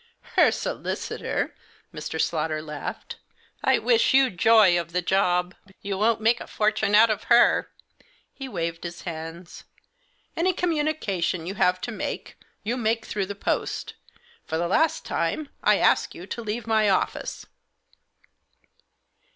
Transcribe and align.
"Her 0.35 0.51
solicitor!" 0.51 1.53
Mr. 1.93 2.19
Slaughter 2.19 2.59
laughed." 2.59 3.17
I 3.63 3.77
wish 3.77 4.15
you 4.15 4.31
joy 4.31 4.79
of 4.79 4.93
the 4.93 5.01
job, 5.03 5.53
you 5.83 5.95
won't 5.95 6.19
make 6.19 6.41
a 6.41 6.47
fortune 6.47 6.95
out 6.95 7.11
of 7.11 7.25
her!" 7.25 7.69
He 8.33 8.49
waved 8.49 8.83
his 8.83 9.03
hands." 9.03 9.63
Any 10.35 10.53
communication 10.53 11.45
you 11.45 11.53
have 11.53 11.79
to 11.81 11.91
make, 11.91 12.35
you 12.63 12.77
make 12.77 13.05
through 13.05 13.27
the 13.27 13.35
post. 13.35 13.93
For 14.43 14.57
the 14.57 14.67
last 14.67 15.05
time 15.05 15.49
I 15.63 15.77
ask 15.77 16.15
you 16.15 16.25
to 16.25 16.41
leave 16.41 16.65
my 16.65 16.89
office." 16.89 17.45